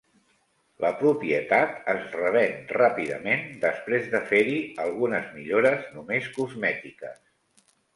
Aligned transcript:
La 0.85 0.89
propietat 1.01 1.75
es 1.93 2.07
revèn 2.15 2.57
ràpidament 2.79 3.47
després 3.69 4.11
de 4.17 4.25
fer-hi 4.33 4.59
algunes 4.89 5.33
millores, 5.39 5.89
només 6.01 6.37
cosmètiques. 6.43 7.27